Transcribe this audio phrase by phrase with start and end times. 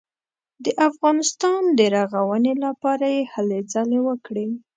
[0.63, 4.47] د افغانستان د رغونې لپاره یې هلې ځلې وکړې.